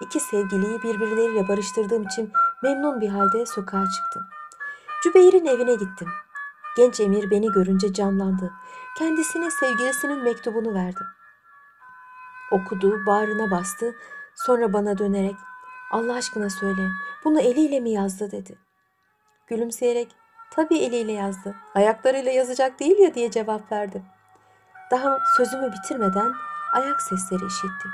İki 0.00 0.20
sevgiliyi 0.20 0.82
birbirleriyle 0.82 1.48
barıştırdığım 1.48 2.02
için 2.02 2.32
memnun 2.62 3.00
bir 3.00 3.08
halde 3.08 3.46
sokağa 3.46 3.84
çıktım. 3.96 4.22
Cübeyr'in 5.02 5.46
evine 5.46 5.74
gittim. 5.74 6.08
Genç 6.76 7.00
emir 7.00 7.30
beni 7.30 7.52
görünce 7.52 7.92
canlandı. 7.92 8.52
Kendisine 8.98 9.50
sevgilisinin 9.50 10.22
mektubunu 10.22 10.74
verdi. 10.74 11.00
Okudu, 12.50 13.06
bağrına 13.06 13.50
bastı. 13.50 13.94
Sonra 14.34 14.72
bana 14.72 14.98
dönerek 14.98 15.36
Allah 15.90 16.14
aşkına 16.14 16.50
söyle 16.50 16.88
bunu 17.24 17.40
eliyle 17.40 17.80
mi 17.80 17.90
yazdı 17.90 18.30
dedi. 18.30 18.58
Gülümseyerek 19.46 20.08
tabii 20.50 20.78
eliyle 20.78 21.12
yazdı. 21.12 21.54
Ayaklarıyla 21.74 22.32
yazacak 22.32 22.80
değil 22.80 22.98
ya 22.98 23.14
diye 23.14 23.30
cevap 23.30 23.72
verdim. 23.72 24.04
Daha 24.90 25.18
sözümü 25.36 25.72
bitirmeden 25.72 26.32
ayak 26.72 27.02
sesleri 27.02 27.46
işittik. 27.46 27.92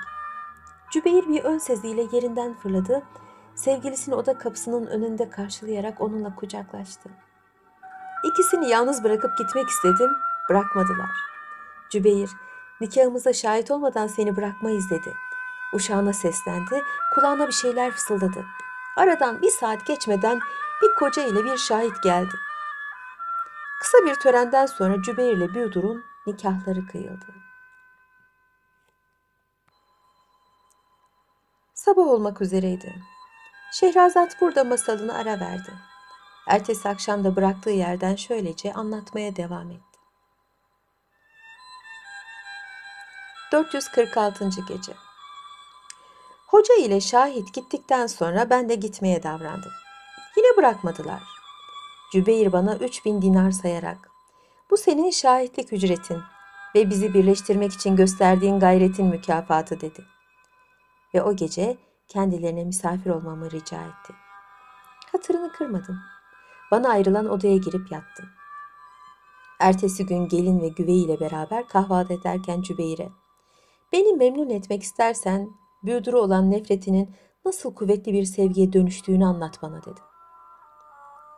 Cübeyr 0.92 1.28
bir 1.28 1.44
ön 1.44 1.58
seziyle 1.58 2.06
yerinden 2.12 2.54
fırladı. 2.54 3.02
Sevgilisini 3.54 4.14
oda 4.14 4.38
kapısının 4.38 4.86
önünde 4.86 5.30
karşılayarak 5.30 6.00
onunla 6.00 6.34
kucaklaştı. 6.34 7.10
İkisini 8.24 8.68
yalnız 8.68 9.04
bırakıp 9.04 9.38
gitmek 9.38 9.68
istedim. 9.68 10.10
Bırakmadılar. 10.48 11.10
Cübeyr, 11.90 12.30
nikahımıza 12.80 13.32
şahit 13.32 13.70
olmadan 13.70 14.06
seni 14.06 14.36
bırakmayız 14.36 14.90
dedi. 14.90 15.14
Uşağına 15.72 16.12
seslendi, 16.12 16.82
kulağına 17.14 17.46
bir 17.46 17.52
şeyler 17.52 17.90
fısıldadı. 17.90 18.44
Aradan 18.96 19.42
bir 19.42 19.50
saat 19.50 19.86
geçmeden 19.86 20.40
bir 20.82 20.94
koca 20.98 21.22
ile 21.22 21.44
bir 21.44 21.56
şahit 21.56 22.02
geldi. 22.02 22.34
Kısa 23.80 23.98
bir 24.06 24.14
törenden 24.14 24.66
sonra 24.66 25.02
Cübeyr 25.02 25.36
ile 25.36 25.54
Büdur'un 25.54 26.04
nikahları 26.26 26.86
kıyıldı. 26.86 27.26
Sabah 31.74 32.06
olmak 32.06 32.40
üzereydi. 32.40 32.94
Şehrazat 33.72 34.40
burada 34.40 34.64
masalını 34.64 35.14
ara 35.14 35.40
verdi. 35.40 35.72
Ertesi 36.48 36.88
akşam 36.88 37.24
da 37.24 37.36
bıraktığı 37.36 37.70
yerden 37.70 38.16
şöylece 38.16 38.72
anlatmaya 38.72 39.36
devam 39.36 39.70
etti. 39.70 39.98
446. 43.52 44.48
Gece 44.68 44.92
Hoca 46.52 46.74
ile 46.74 47.00
şahit 47.00 47.54
gittikten 47.54 48.06
sonra 48.06 48.50
ben 48.50 48.68
de 48.68 48.74
gitmeye 48.74 49.22
davrandım. 49.22 49.72
Yine 50.36 50.56
bırakmadılar. 50.56 51.22
Cübeyr 52.12 52.52
bana 52.52 52.76
3000 52.76 53.22
dinar 53.22 53.50
sayarak 53.50 54.10
bu 54.70 54.76
senin 54.76 55.10
şahitlik 55.10 55.72
ücretin 55.72 56.18
ve 56.74 56.90
bizi 56.90 57.14
birleştirmek 57.14 57.72
için 57.72 57.96
gösterdiğin 57.96 58.60
gayretin 58.60 59.06
mükafatı 59.06 59.80
dedi 59.80 60.04
ve 61.14 61.22
o 61.22 61.36
gece 61.36 61.78
kendilerine 62.08 62.64
misafir 62.64 63.10
olmamı 63.10 63.50
rica 63.50 63.82
etti. 63.82 64.14
Hatırını 65.12 65.52
kırmadım. 65.52 65.98
Bana 66.70 66.88
ayrılan 66.88 67.28
odaya 67.28 67.56
girip 67.56 67.92
yattım. 67.92 68.26
Ertesi 69.60 70.06
gün 70.06 70.28
gelin 70.28 70.60
ve 70.60 70.68
güvey 70.68 71.02
ile 71.02 71.20
beraber 71.20 71.68
kahvaltı 71.68 72.12
ederken 72.12 72.62
Cübeyr'e 72.62 73.08
Beni 73.92 74.16
memnun 74.16 74.50
etmek 74.50 74.82
istersen 74.82 75.61
büyüdürü 75.84 76.16
olan 76.16 76.50
nefretinin 76.50 77.14
nasıl 77.44 77.74
kuvvetli 77.74 78.12
bir 78.12 78.24
sevgiye 78.24 78.72
dönüştüğünü 78.72 79.26
anlat 79.26 79.62
bana 79.62 79.82
dedim. 79.82 80.04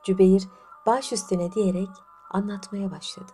Cübeyr 0.04 0.42
baş 0.86 1.12
üstüne 1.12 1.52
diyerek 1.52 1.88
anlatmaya 2.30 2.90
başladı. 2.90 3.32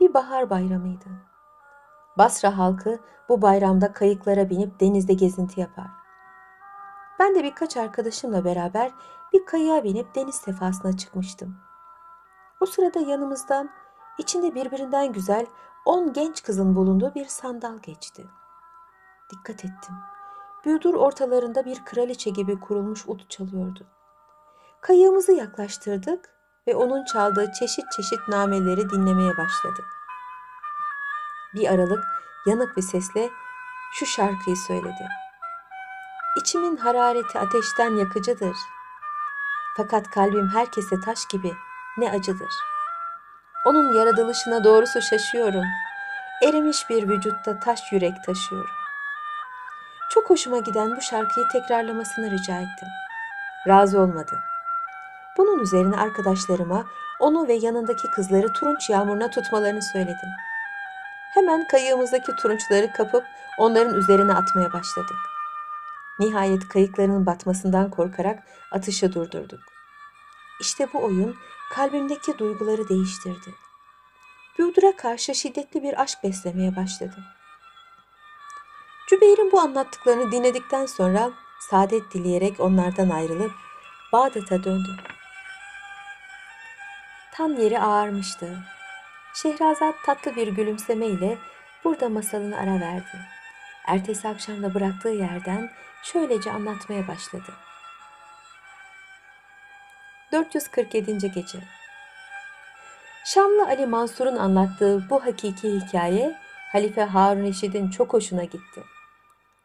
Bir 0.00 0.14
bahar 0.14 0.50
bayramıydı. 0.50 1.06
Basra 2.18 2.58
halkı 2.58 3.00
bu 3.28 3.42
bayramda 3.42 3.92
kayıklara 3.92 4.50
binip 4.50 4.80
denizde 4.80 5.12
gezinti 5.12 5.60
yapar. 5.60 5.86
Ben 7.18 7.34
de 7.34 7.42
birkaç 7.42 7.76
arkadaşımla 7.76 8.44
beraber 8.44 8.92
bir 9.32 9.46
kayığa 9.46 9.84
binip 9.84 10.14
deniz 10.14 10.34
sefasına 10.34 10.96
çıkmıştım. 10.96 11.56
O 12.60 12.66
sırada 12.66 12.98
yanımızdan 13.00 13.70
içinde 14.18 14.54
birbirinden 14.54 15.12
güzel 15.12 15.46
on 15.84 16.12
genç 16.12 16.42
kızın 16.42 16.76
bulunduğu 16.76 17.14
bir 17.14 17.26
sandal 17.26 17.78
geçti. 17.78 18.26
Dikkat 19.30 19.64
ettim. 19.64 19.94
Büyüdur 20.64 20.94
ortalarında 20.94 21.64
bir 21.64 21.84
kraliçe 21.84 22.30
gibi 22.30 22.60
kurulmuş 22.60 23.08
ut 23.08 23.30
çalıyordu. 23.30 23.86
Kayığımızı 24.80 25.32
yaklaştırdık 25.32 26.30
ve 26.66 26.76
onun 26.76 27.04
çaldığı 27.04 27.52
çeşit 27.52 27.84
çeşit 27.96 28.28
nameleri 28.28 28.90
dinlemeye 28.90 29.36
başladık. 29.36 29.86
Bir 31.54 31.68
aralık 31.68 32.04
yanık 32.46 32.76
bir 32.76 32.82
sesle 32.82 33.30
şu 33.92 34.06
şarkıyı 34.06 34.56
söyledi. 34.56 35.08
İçimin 36.40 36.76
harareti 36.76 37.38
ateşten 37.38 37.96
yakıcıdır. 37.96 38.56
Fakat 39.76 40.10
kalbim 40.10 40.48
herkese 40.48 41.00
taş 41.00 41.26
gibi 41.26 41.52
ne 41.98 42.10
acıdır. 42.10 42.73
Onun 43.64 43.92
yaratılışına 43.98 44.64
doğrusu 44.64 45.02
şaşıyorum. 45.02 45.64
Erimiş 46.42 46.90
bir 46.90 47.08
vücutta 47.08 47.60
taş 47.60 47.92
yürek 47.92 48.24
taşıyorum. 48.24 48.70
Çok 50.10 50.30
hoşuma 50.30 50.58
giden 50.58 50.96
bu 50.96 51.00
şarkıyı 51.00 51.46
tekrarlamasını 51.52 52.30
rica 52.30 52.54
ettim. 52.54 52.88
Razı 53.68 54.00
olmadı. 54.00 54.42
Bunun 55.38 55.58
üzerine 55.58 55.96
arkadaşlarıma 55.96 56.86
onu 57.20 57.48
ve 57.48 57.54
yanındaki 57.54 58.10
kızları 58.10 58.52
turunç 58.52 58.90
yağmuruna 58.90 59.30
tutmalarını 59.30 59.82
söyledim. 59.82 60.28
Hemen 61.34 61.68
kayığımızdaki 61.68 62.36
turunçları 62.36 62.92
kapıp 62.92 63.24
onların 63.58 63.94
üzerine 63.94 64.34
atmaya 64.34 64.72
başladık. 64.72 65.16
Nihayet 66.18 66.68
kayıklarının 66.68 67.26
batmasından 67.26 67.90
korkarak 67.90 68.38
atışı 68.72 69.12
durdurduk. 69.12 69.60
İşte 70.60 70.88
bu 70.92 71.04
oyun 71.04 71.36
kalbimdeki 71.74 72.38
duyguları 72.38 72.88
değiştirdi. 72.88 73.54
Büyüdür'e 74.58 74.96
karşı 74.96 75.34
şiddetli 75.34 75.82
bir 75.82 76.02
aşk 76.02 76.18
beslemeye 76.24 76.76
başladım. 76.76 77.24
Cübeyr'in 79.08 79.52
bu 79.52 79.60
anlattıklarını 79.60 80.32
dinledikten 80.32 80.86
sonra 80.86 81.30
saadet 81.60 82.14
dileyerek 82.14 82.60
onlardan 82.60 83.10
ayrılıp 83.10 83.52
Bağdat'a 84.12 84.64
döndüm. 84.64 84.96
Tan 87.32 87.48
yeri 87.48 87.80
ağarmıştı. 87.80 88.58
Şehrazat 89.34 89.94
tatlı 90.04 90.36
bir 90.36 90.48
gülümsemeyle 90.48 91.38
burada 91.84 92.08
masalını 92.08 92.56
ara 92.56 92.80
verdi. 92.80 93.18
Ertesi 93.86 94.28
akşam 94.28 94.62
da 94.62 94.74
bıraktığı 94.74 95.08
yerden 95.08 95.70
şöylece 96.02 96.52
anlatmaya 96.52 97.08
başladı. 97.08 97.52
447. 100.34 101.32
Gece 101.32 101.58
Şamlı 103.24 103.66
Ali 103.66 103.86
Mansur'un 103.86 104.36
anlattığı 104.36 105.10
bu 105.10 105.24
hakiki 105.24 105.80
hikaye 105.80 106.38
Halife 106.72 107.04
Harun 107.04 107.42
Reşid'in 107.42 107.90
çok 107.90 108.12
hoşuna 108.12 108.44
gitti. 108.44 108.82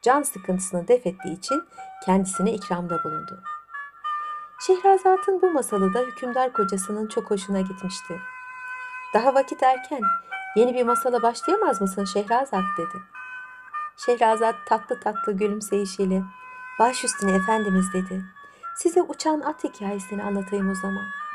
Can 0.01 0.21
sıkıntısını 0.21 0.88
def 0.88 1.08
ettiği 1.08 1.38
için 1.38 1.63
kendisine 2.05 2.53
ikramda 2.53 3.03
bulundu. 3.03 3.43
Şehrazat'ın 4.67 5.41
bu 5.41 5.51
masalı 5.51 5.93
da 5.93 5.99
hükümdar 5.99 6.53
kocasının 6.53 7.08
çok 7.08 7.32
hoşuna 7.32 7.62
gitmişti. 7.62 8.19
Daha 9.13 9.36
vakit 9.36 9.63
erken, 9.63 10.01
yeni 10.55 10.73
bir 10.73 10.84
masala 10.84 11.21
başlayamaz 11.21 11.82
mısın 11.82 12.05
Şehrazat 12.05 12.63
dedi. 12.77 13.03
Şehrazat 13.97 14.55
tatlı 14.65 14.99
tatlı 14.99 15.32
gülümseyişiyle, 15.32 16.23
baş 16.79 17.03
üstüne 17.03 17.32
efendimiz 17.32 17.93
dedi. 17.93 18.38
Size 18.81 19.01
uçan 19.01 19.39
at 19.39 19.63
hikayesini 19.63 20.23
anlatayım 20.23 20.69
o 20.69 20.75
zaman.'' 20.75 21.28